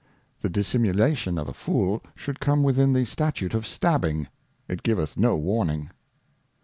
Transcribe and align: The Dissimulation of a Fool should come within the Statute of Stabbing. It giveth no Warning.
The 0.41 0.49
Dissimulation 0.49 1.37
of 1.37 1.47
a 1.47 1.53
Fool 1.53 2.01
should 2.15 2.39
come 2.39 2.63
within 2.63 2.93
the 2.93 3.05
Statute 3.05 3.53
of 3.53 3.67
Stabbing. 3.67 4.29
It 4.67 4.81
giveth 4.81 5.15
no 5.15 5.35
Warning. 5.37 5.91